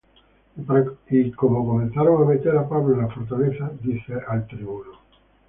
[1.17, 4.93] Y como comenzaron á meter á Pablo en la fortaleza, dice al tribuno: